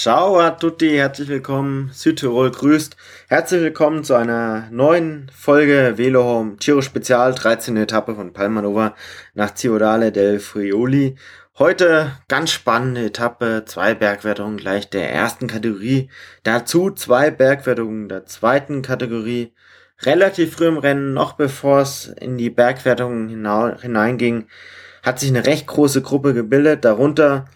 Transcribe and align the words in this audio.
Ciao 0.00 0.38
a 0.38 0.50
tutti, 0.50 0.90
herzlich 0.90 1.26
willkommen, 1.26 1.90
Südtirol 1.92 2.52
grüßt. 2.52 2.96
Herzlich 3.28 3.62
willkommen 3.62 4.04
zu 4.04 4.14
einer 4.14 4.68
neuen 4.70 5.28
Folge 5.34 5.94
Velo 5.96 6.22
Home 6.22 6.54
Giro 6.60 6.82
Spezial, 6.82 7.34
13. 7.34 7.76
Etappe 7.76 8.14
von 8.14 8.32
Palmanova 8.32 8.94
nach 9.34 9.54
Ciudale 9.56 10.12
del 10.12 10.38
Friuli. 10.38 11.16
Heute 11.58 12.12
ganz 12.28 12.52
spannende 12.52 13.06
Etappe, 13.06 13.64
zwei 13.66 13.96
Bergwertungen 13.96 14.56
gleich 14.56 14.88
der 14.88 15.12
ersten 15.12 15.48
Kategorie, 15.48 16.10
dazu 16.44 16.92
zwei 16.92 17.32
Bergwertungen 17.32 18.08
der 18.08 18.24
zweiten 18.24 18.82
Kategorie. 18.82 19.52
Relativ 20.02 20.54
früh 20.54 20.68
im 20.68 20.78
Rennen, 20.78 21.12
noch 21.12 21.32
bevor 21.32 21.80
es 21.80 22.06
in 22.20 22.38
die 22.38 22.50
Bergwertungen 22.50 23.28
hineinging, 23.28 24.46
hat 25.02 25.18
sich 25.18 25.30
eine 25.30 25.44
recht 25.44 25.66
große 25.66 26.02
Gruppe 26.02 26.34
gebildet, 26.34 26.84
darunter 26.84 27.46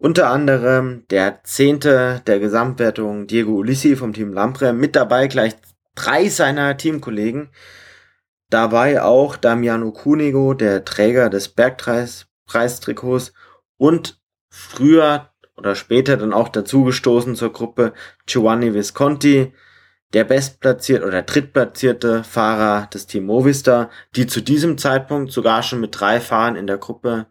unter 0.00 0.30
anderem 0.30 1.04
der 1.10 1.44
Zehnte 1.44 2.22
der 2.26 2.40
Gesamtwertung 2.40 3.26
Diego 3.26 3.52
Ulissi 3.52 3.96
vom 3.96 4.14
Team 4.14 4.32
Lampre, 4.32 4.72
mit 4.72 4.96
dabei 4.96 5.28
gleich 5.28 5.54
drei 5.94 6.28
seiner 6.30 6.76
Teamkollegen. 6.76 7.50
Dabei 8.48 9.02
auch 9.02 9.36
Damiano 9.36 9.92
Cunego, 9.92 10.54
der 10.54 10.86
Träger 10.86 11.28
des 11.28 11.50
Bergpreistrikots 11.50 13.34
und 13.76 14.18
früher 14.48 15.28
oder 15.54 15.74
später 15.74 16.16
dann 16.16 16.32
auch 16.32 16.48
dazugestoßen 16.48 17.36
zur 17.36 17.52
Gruppe 17.52 17.92
Giovanni 18.24 18.72
Visconti, 18.72 19.52
der 20.14 20.24
bestplatzierte 20.24 21.06
oder 21.06 21.22
drittplatzierte 21.22 22.24
Fahrer 22.24 22.86
des 22.86 23.06
Team 23.06 23.26
Movistar, 23.26 23.90
die 24.16 24.26
zu 24.26 24.40
diesem 24.40 24.78
Zeitpunkt 24.78 25.30
sogar 25.30 25.62
schon 25.62 25.80
mit 25.80 26.00
drei 26.00 26.20
Fahrern 26.20 26.56
in 26.56 26.66
der 26.66 26.78
Gruppe 26.78 27.26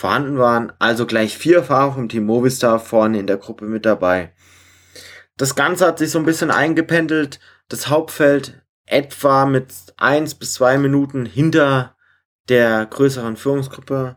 vorhanden 0.00 0.38
waren, 0.38 0.72
also 0.78 1.04
gleich 1.04 1.36
vier 1.36 1.62
Fahrer 1.62 1.92
vom 1.92 2.08
Team 2.08 2.24
Movistar 2.24 2.80
vorne 2.80 3.18
in 3.18 3.26
der 3.26 3.36
Gruppe 3.36 3.66
mit 3.66 3.84
dabei. 3.84 4.32
Das 5.36 5.54
Ganze 5.54 5.86
hat 5.86 5.98
sich 5.98 6.10
so 6.10 6.18
ein 6.18 6.24
bisschen 6.24 6.50
eingependelt, 6.50 7.38
das 7.68 7.88
Hauptfeld 7.88 8.62
etwa 8.86 9.44
mit 9.44 9.66
eins 9.98 10.34
bis 10.34 10.54
zwei 10.54 10.78
Minuten 10.78 11.26
hinter 11.26 11.96
der 12.48 12.86
größeren 12.86 13.36
Führungsgruppe. 13.36 14.16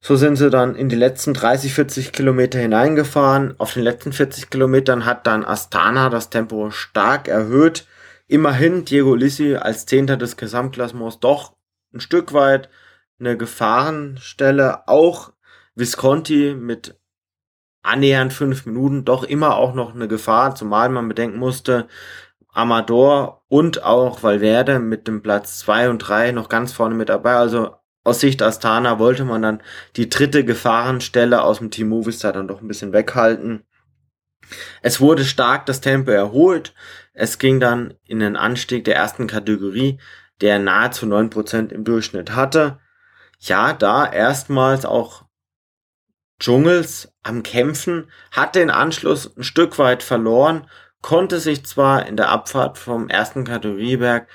So 0.00 0.16
sind 0.16 0.34
sie 0.34 0.50
dann 0.50 0.74
in 0.74 0.88
die 0.88 0.96
letzten 0.96 1.32
30, 1.32 1.72
40 1.72 2.10
Kilometer 2.10 2.58
hineingefahren. 2.58 3.54
Auf 3.58 3.72
den 3.72 3.84
letzten 3.84 4.12
40 4.12 4.50
Kilometern 4.50 5.04
hat 5.04 5.28
dann 5.28 5.44
Astana 5.44 6.10
das 6.10 6.28
Tempo 6.28 6.72
stark 6.72 7.28
erhöht. 7.28 7.86
Immerhin 8.26 8.84
Diego 8.84 9.14
Lissi 9.14 9.54
als 9.54 9.86
Zehnter 9.86 10.16
des 10.16 10.36
Gesamtklassements 10.36 11.20
doch 11.20 11.54
ein 11.94 12.00
Stück 12.00 12.32
weit 12.32 12.68
eine 13.18 13.36
Gefahrenstelle. 13.36 14.88
Auch 14.88 15.32
Visconti 15.74 16.54
mit 16.54 16.98
annähernd 17.82 18.32
fünf 18.32 18.66
Minuten 18.66 19.04
doch 19.04 19.22
immer 19.22 19.56
auch 19.56 19.74
noch 19.74 19.94
eine 19.94 20.08
Gefahr, 20.08 20.54
zumal 20.54 20.88
man 20.88 21.08
bedenken 21.08 21.38
musste, 21.38 21.86
Amador 22.52 23.44
und 23.48 23.84
auch 23.84 24.22
Valverde 24.22 24.78
mit 24.78 25.06
dem 25.06 25.22
Platz 25.22 25.58
zwei 25.58 25.88
und 25.88 25.98
drei 25.98 26.32
noch 26.32 26.48
ganz 26.48 26.72
vorne 26.72 26.94
mit 26.94 27.08
dabei. 27.08 27.36
Also 27.36 27.76
aus 28.02 28.20
Sicht 28.20 28.42
Astana 28.42 28.98
wollte 28.98 29.24
man 29.24 29.42
dann 29.42 29.62
die 29.96 30.08
dritte 30.08 30.44
Gefahrenstelle 30.44 31.42
aus 31.42 31.58
dem 31.58 31.70
Team 31.70 31.88
Movistar 31.88 32.32
dann 32.32 32.48
doch 32.48 32.60
ein 32.60 32.68
bisschen 32.68 32.92
weghalten. 32.92 33.64
Es 34.80 35.00
wurde 35.00 35.24
stark 35.24 35.66
das 35.66 35.80
Tempo 35.80 36.10
erholt. 36.10 36.72
Es 37.12 37.38
ging 37.38 37.60
dann 37.60 37.94
in 38.04 38.20
den 38.20 38.36
Anstieg 38.36 38.84
der 38.84 38.96
ersten 38.96 39.26
Kategorie, 39.26 39.98
der 40.40 40.58
nahezu 40.58 41.06
neun 41.06 41.30
Prozent 41.30 41.72
im 41.72 41.84
Durchschnitt 41.84 42.34
hatte 42.34 42.78
ja, 43.38 43.72
da 43.72 44.10
erstmals 44.10 44.84
auch 44.84 45.24
Dschungels 46.38 47.12
am 47.22 47.42
Kämpfen, 47.42 48.10
hat 48.30 48.54
den 48.54 48.70
Anschluss 48.70 49.36
ein 49.36 49.42
Stück 49.42 49.78
weit 49.78 50.02
verloren, 50.02 50.66
konnte 51.02 51.40
sich 51.40 51.64
zwar 51.64 52.06
in 52.06 52.16
der 52.16 52.30
Abfahrt 52.30 52.78
vom 52.78 53.08
ersten 53.08 53.44
Kategorieberg 53.44 54.28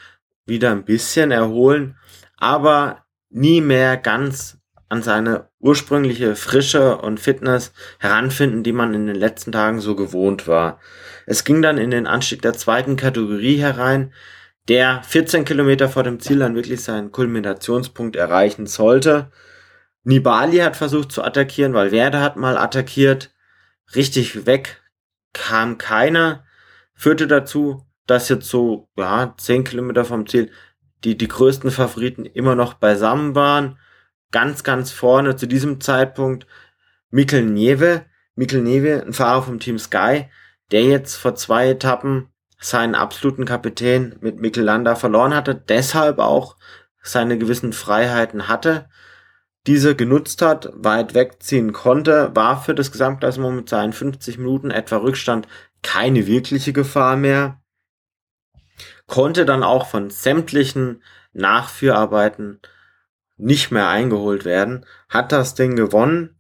wieder 0.46 0.72
ein 0.72 0.86
bisschen 0.86 1.32
erholen, 1.32 1.98
aber 2.38 3.06
nie 3.30 3.62
mehr 3.62 3.98
ganz 3.98 4.58
an 4.90 5.04
seine 5.04 5.50
ursprüngliche 5.60 6.36
Frische 6.36 6.98
und 6.98 7.20
Fitness 7.20 7.72
heranfinden, 8.00 8.64
die 8.64 8.74
man 8.74 8.94
in 8.94 9.08
den 9.08 9.16
letzten 9.16 9.52
Tagen 9.52 9.80
so 9.80 9.96
gewohnt 9.96 10.48
war. 10.48 10.80
Es 11.26 11.46
ging 11.46 11.62
dann 11.62 11.78
in 11.78 11.92
den 11.92 12.08
Anstieg 12.08 12.42
der 12.42 12.54
zweiten 12.54 12.98
Kategorie 12.98 13.58
herein, 13.58 14.14
der 14.68 15.02
14 15.04 15.46
Kilometer 15.46 15.90
vor 15.90 16.04
dem 16.04 16.20
Ziel 16.20 16.40
dann 16.40 16.56
wirklich 16.56 16.84
seinen 16.84 17.12
Kulminationspunkt 17.12 18.16
erreichen 18.16 18.68
sollte. 18.68 19.32
Nibali 20.04 20.58
hat 20.58 20.76
versucht 20.76 21.12
zu 21.12 21.24
attackieren, 21.24 21.74
weil 21.74 21.92
Werder 21.92 22.22
hat 22.22 22.38
mal 22.38 22.58
attackiert. 22.58 23.34
Richtig 23.96 24.46
weg 24.46 24.82
kam 25.34 25.78
keiner. 25.78 26.46
Führte 26.94 27.28
dazu, 27.28 27.86
dass 28.08 28.30
jetzt 28.30 28.48
so, 28.48 28.90
ja, 28.98 29.34
10 29.38 29.64
Kilometer 29.64 30.06
vom 30.06 30.28
Ziel 30.28 30.52
die, 31.04 31.18
die 31.18 31.28
größten 31.28 31.72
Favoriten 31.72 32.26
immer 32.26 32.56
noch 32.56 32.76
beisammen 32.76 33.36
waren. 33.36 33.80
Ganz, 34.32 34.64
ganz 34.64 34.92
vorne 34.92 35.36
zu 35.36 35.48
diesem 35.48 35.82
Zeitpunkt 35.82 36.46
Mikkel 37.10 37.44
Nieve. 37.44 38.06
Mikkel 38.36 38.62
Nieve, 38.62 39.04
ein 39.06 39.14
Fahrer 39.14 39.44
vom 39.44 39.60
Team 39.60 39.78
Sky, 39.78 40.26
der 40.72 40.84
jetzt 40.84 41.16
vor 41.16 41.36
zwei 41.36 41.70
Etappen 41.70 42.31
seinen 42.62 42.94
absoluten 42.96 43.46
Kapitän 43.46 44.16
mit 44.22 44.40
Mikkel 44.40 44.64
Landa 44.64 44.96
verloren 44.96 45.36
hatte, 45.36 45.56
deshalb 45.56 46.20
auch 46.20 46.56
seine 47.02 47.40
gewissen 47.40 47.74
Freiheiten 47.74 48.48
hatte, 48.48 48.88
diese 49.66 49.96
genutzt 49.96 50.44
hat, 50.44 50.70
weit 50.74 51.16
wegziehen 51.16 51.74
konnte, 51.74 52.32
war 52.36 52.64
für 52.64 52.76
das 52.76 52.92
Gesamtklassement 52.92 53.56
mit 53.56 53.70
seinen 53.70 53.94
50 53.94 54.38
Minuten 54.38 54.70
etwa 54.70 54.98
Rückstand 54.98 55.48
keine 55.82 56.28
wirkliche 56.28 56.72
Gefahr 56.72 57.16
mehr, 57.18 57.62
konnte 59.08 59.46
dann 59.46 59.64
auch 59.64 59.88
von 59.88 60.12
sämtlichen 60.12 61.04
Nachführarbeiten 61.34 62.60
nicht 63.38 63.72
mehr 63.72 63.90
eingeholt 63.90 64.46
werden, 64.46 64.86
hat 65.10 65.32
das 65.32 65.56
Ding 65.56 65.76
gewonnen. 65.76 66.38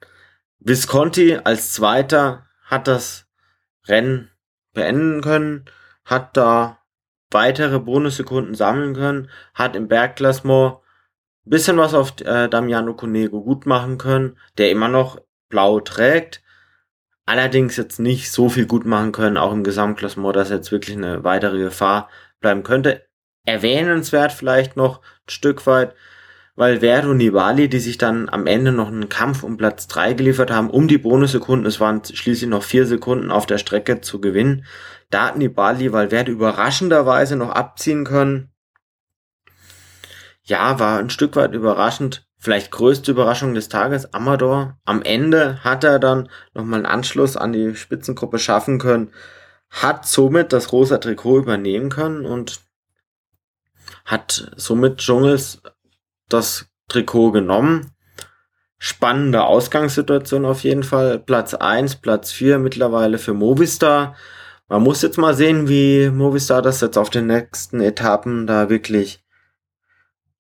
Visconti 0.60 1.38
als 1.44 1.74
Zweiter 1.74 2.46
hat 2.64 2.88
das 2.88 3.26
Rennen 3.88 4.30
beenden 4.74 5.22
können 5.22 5.66
hat 6.06 6.36
da 6.38 6.80
weitere 7.32 7.80
Bonussekunden 7.80 8.56
sammeln 8.56 8.94
können, 8.94 9.30
hat 9.54 9.76
im 9.76 9.88
Bergklassement 9.88 10.78
bisschen 11.46 11.78
was 11.78 11.94
auf 11.94 12.14
äh, 12.22 12.48
Damiano 12.48 12.94
Cunego 12.94 13.42
gut 13.42 13.66
machen 13.66 13.98
können, 13.98 14.38
der 14.58 14.72
immer 14.72 14.88
noch 14.88 15.20
blau 15.50 15.80
trägt, 15.80 16.42
allerdings 17.26 17.78
jetzt 17.78 18.00
nicht 18.00 18.32
so 18.32 18.50
viel 18.50 18.66
gut 18.66 18.86
machen 18.86 19.12
können, 19.12 19.38
auch 19.38 19.52
im 19.52 19.64
Gesamtklassement, 19.64 20.36
dass 20.36 20.50
jetzt 20.50 20.72
wirklich 20.72 20.98
eine 20.98 21.24
weitere 21.24 21.58
Gefahr 21.58 22.10
bleiben 22.40 22.64
könnte. 22.64 23.06
Erwähnenswert 23.46 24.32
vielleicht 24.32 24.78
noch 24.78 25.00
ein 25.00 25.30
Stück 25.30 25.66
weit, 25.66 25.96
weil 26.56 26.82
Verdo 26.82 27.14
Nibali, 27.14 27.70
die 27.70 27.80
sich 27.80 27.98
dann 27.98 28.30
am 28.30 28.46
Ende 28.46 28.72
noch 28.72 28.90
einen 28.90 29.10
Kampf 29.10 29.44
um 29.44 29.58
Platz 29.58 29.88
3 29.88 30.14
geliefert 30.14 30.52
haben, 30.52 30.70
um 30.70 30.88
die 30.88 31.00
Bonussekunden, 31.00 31.66
es 31.66 31.80
waren 31.80 32.04
schließlich 32.04 32.50
noch 32.50 32.64
vier 32.64 32.86
Sekunden 32.86 33.32
auf 33.32 33.46
der 33.46 33.58
Strecke 33.58 34.02
zu 34.02 34.22
gewinnen, 34.22 34.66
da 35.12 35.28
hat 35.28 35.38
Nibali 35.38 35.94
Valverde 35.94 36.32
überraschenderweise 36.32 37.36
noch 37.36 37.52
abziehen 37.52 38.06
können. 38.06 38.52
Ja, 40.44 40.80
war 40.80 41.00
ein 41.00 41.10
Stück 41.10 41.36
weit 41.36 41.54
überraschend. 41.54 42.26
Vielleicht 42.38 42.72
größte 42.72 43.12
Überraschung 43.12 43.54
des 43.54 43.70
Tages, 43.70 44.16
Amador. 44.16 44.80
Am 44.84 45.04
Ende 45.04 45.64
hat 45.64 45.84
er 45.84 46.00
dann 46.00 46.28
nochmal 46.56 46.80
einen 46.80 46.88
Anschluss 46.88 47.38
an 47.38 47.54
die 47.54 47.76
Spitzengruppe 47.76 48.40
schaffen 48.40 48.80
können, 48.80 49.12
hat 49.70 50.08
somit 50.08 50.52
das 50.52 50.72
rosa 50.72 50.98
Trikot 50.98 51.38
übernehmen 51.38 51.90
können 51.90 52.26
und 52.26 52.62
hat 54.06 54.52
somit 54.56 54.98
Dschungels 54.98 55.62
das 56.30 56.66
Trikot 56.88 57.32
genommen. 57.32 57.92
Spannende 58.80 59.44
Ausgangssituation 59.44 60.44
auf 60.46 60.64
jeden 60.64 60.84
Fall. 60.84 61.20
Platz 61.20 61.54
1, 61.54 61.98
Platz 61.98 62.32
4 62.32 62.58
mittlerweile 62.58 63.20
für 63.20 63.36
Movistar. 63.36 64.16
Man 64.72 64.84
muss 64.84 65.02
jetzt 65.02 65.18
mal 65.18 65.34
sehen, 65.34 65.68
wie 65.68 66.10
Movistar 66.10 66.62
das 66.62 66.80
jetzt 66.80 66.98
auf 66.98 67.10
den 67.10 67.28
nächsten 67.28 67.82
Etappen 67.82 68.48
da 68.48 68.70
wirklich 68.70 69.22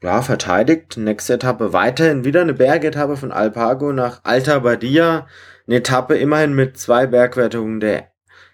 ja, 0.01 0.21
verteidigt. 0.21 0.95
Nächste 0.95 1.33
Etappe 1.33 1.73
weiterhin 1.73 2.23
wieder 2.23 2.39
eine 2.39 2.53
Bergetappe 2.53 3.17
von 3.17 3.33
Alpago 3.33 3.91
nach 3.91 4.21
Alta 4.23 4.59
Badia. 4.59 5.27
Eine 5.67 5.75
Etappe 5.75 6.15
immerhin 6.15 6.53
mit 6.53 6.77
zwei 6.77 7.07
Bergwertungen 7.07 7.81
der 7.81 8.07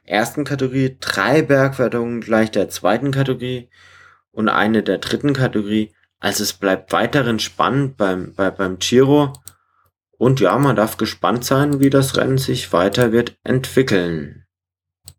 ersten 0.04 0.46
Kategorie, 0.46 0.98
drei 1.00 1.44
Bergwertungen 1.44 2.22
gleich 2.22 2.50
der 2.50 2.70
zweiten 2.70 3.12
Kategorie 3.12 3.70
und 4.32 4.50
eine 4.50 4.82
der 4.82 4.98
dritten 4.98 5.34
Kategorie. 5.34 5.94
Also 6.20 6.42
es 6.42 6.54
bleibt 6.54 6.92
weiterhin 6.92 7.38
spannend 7.38 7.98
beim, 7.98 8.34
bei, 8.34 8.50
beim 8.50 8.80
Giro. 8.80 9.32
Und 10.18 10.40
ja, 10.40 10.58
man 10.58 10.76
darf 10.76 10.98
gespannt 10.98 11.46
sein, 11.46 11.80
wie 11.80 11.92
das 11.92 12.18
Rennen 12.18 12.40
sich 12.40 12.74
weiter 12.74 13.12
wird 13.12 13.38
entwickeln. 13.44 14.47